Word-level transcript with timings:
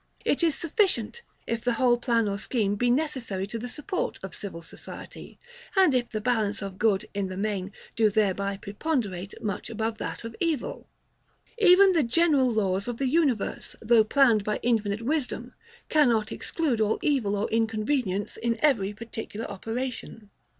It 0.25 0.41
is 0.41 0.55
sufficient, 0.55 1.21
if 1.45 1.61
the 1.61 1.73
whole 1.73 1.95
plan 1.99 2.27
or 2.27 2.39
scheme 2.39 2.73
be 2.75 2.89
necessary 2.89 3.45
to 3.45 3.59
the 3.59 3.67
support 3.67 4.19
of 4.23 4.33
civil 4.33 4.63
society, 4.63 5.39
and 5.75 5.93
if 5.93 6.09
the 6.09 6.19
balance 6.19 6.63
of 6.63 6.79
good, 6.79 7.05
in 7.13 7.27
the 7.27 7.37
main, 7.37 7.71
do 7.95 8.09
thereby 8.09 8.57
preponderate 8.57 9.35
much 9.43 9.69
above 9.69 9.99
that 9.99 10.23
of 10.23 10.35
evil. 10.39 10.89
Even 11.59 11.91
the 11.91 12.01
general 12.01 12.51
laws 12.51 12.87
of 12.87 12.97
the 12.97 13.09
universe, 13.09 13.75
though 13.79 14.03
planned 14.03 14.43
by 14.43 14.59
infinite 14.63 15.03
wisdom, 15.03 15.53
cannot 15.87 16.31
exclude 16.31 16.81
all 16.81 16.97
evil 17.03 17.35
or 17.35 17.47
inconvenience 17.51 18.37
in 18.37 18.57
every 18.63 18.93
particular 18.93 19.45
operation. 19.51 20.31